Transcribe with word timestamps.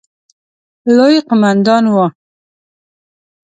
لوی 0.95 1.17
قوماندان 1.27 1.83
وو. 1.93 2.05